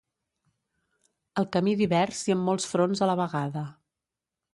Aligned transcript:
El 1.41 1.45
camí 1.55 1.75
divers 1.81 2.21
i 2.31 2.35
en 2.37 2.41
molts 2.47 2.65
fronts 2.71 3.05
a 3.05 3.11
la 3.13 3.17
vegada. 3.21 3.65